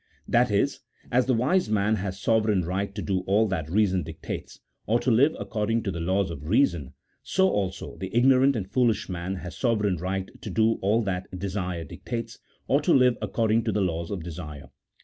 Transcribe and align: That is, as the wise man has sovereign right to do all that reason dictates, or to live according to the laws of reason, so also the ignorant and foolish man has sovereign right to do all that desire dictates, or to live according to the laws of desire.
That 0.27 0.49
is, 0.49 0.79
as 1.11 1.27
the 1.27 1.35
wise 1.35 1.69
man 1.69 1.97
has 1.97 2.19
sovereign 2.19 2.63
right 2.65 2.95
to 2.95 3.03
do 3.03 3.19
all 3.27 3.47
that 3.49 3.69
reason 3.69 4.01
dictates, 4.01 4.59
or 4.87 4.99
to 4.99 5.11
live 5.11 5.35
according 5.39 5.83
to 5.83 5.91
the 5.91 5.99
laws 5.99 6.31
of 6.31 6.43
reason, 6.47 6.95
so 7.21 7.47
also 7.47 7.97
the 7.97 8.09
ignorant 8.11 8.55
and 8.55 8.67
foolish 8.67 9.09
man 9.09 9.35
has 9.35 9.55
sovereign 9.55 9.97
right 9.97 10.27
to 10.41 10.49
do 10.49 10.79
all 10.81 11.03
that 11.03 11.27
desire 11.37 11.83
dictates, 11.83 12.39
or 12.67 12.81
to 12.81 12.95
live 12.95 13.15
according 13.21 13.63
to 13.65 13.71
the 13.71 13.81
laws 13.81 14.09
of 14.09 14.23
desire. 14.23 14.71